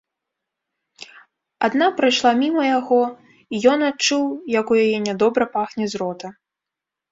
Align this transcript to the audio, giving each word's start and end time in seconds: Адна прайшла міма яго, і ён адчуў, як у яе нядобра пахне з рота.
Адна 1.67 1.89
прайшла 1.99 2.31
міма 2.41 2.63
яго, 2.79 2.99
і 3.57 3.61
ён 3.75 3.79
адчуў, 3.91 4.25
як 4.59 4.65
у 4.75 4.81
яе 4.87 4.97
нядобра 5.07 5.45
пахне 5.55 5.85
з 5.95 6.05
рота. 6.05 6.37